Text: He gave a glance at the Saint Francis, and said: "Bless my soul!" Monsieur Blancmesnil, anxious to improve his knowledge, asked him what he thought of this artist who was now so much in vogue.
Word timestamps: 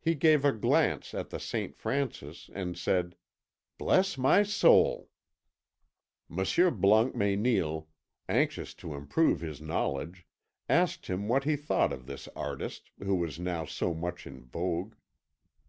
He 0.00 0.16
gave 0.16 0.44
a 0.44 0.50
glance 0.50 1.14
at 1.14 1.30
the 1.30 1.38
Saint 1.38 1.76
Francis, 1.76 2.50
and 2.54 2.76
said: 2.76 3.14
"Bless 3.78 4.18
my 4.18 4.42
soul!" 4.42 5.10
Monsieur 6.28 6.72
Blancmesnil, 6.72 7.86
anxious 8.28 8.74
to 8.74 8.94
improve 8.96 9.42
his 9.42 9.60
knowledge, 9.60 10.26
asked 10.68 11.06
him 11.06 11.28
what 11.28 11.44
he 11.44 11.54
thought 11.54 11.92
of 11.92 12.06
this 12.06 12.26
artist 12.34 12.90
who 12.98 13.14
was 13.14 13.38
now 13.38 13.64
so 13.64 13.94
much 13.94 14.26
in 14.26 14.42
vogue. 14.42 14.96